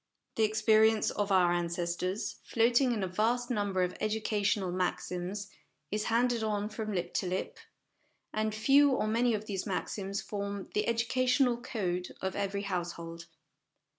The 0.33 0.43
experience 0.45 1.11
of 1.11 1.31
our 1.31 1.51
ancestors, 1.53 2.37
floating 2.43 2.91
in 2.91 3.03
a 3.03 3.07
vast 3.07 3.51
number 3.51 3.83
of 3.83 3.95
educational 4.01 4.71
maxims, 4.71 5.51
is 5.91 6.05
handed 6.05 6.41
on 6.41 6.69
from 6.69 6.91
lip 6.91 7.13
to 7.13 7.27
lip; 7.27 7.59
and 8.33 8.55
few 8.55 8.93
or 8.93 9.05
many 9.05 9.35
of 9.35 9.45
these 9.45 9.67
maxims 9.67 10.19
form 10.19 10.69
the 10.73 10.87
educational 10.87 11.57
code 11.61 12.15
of 12.19 12.35
every 12.35 12.63
household. 12.63 13.27